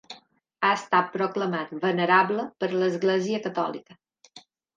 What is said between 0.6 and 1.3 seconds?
Ha estat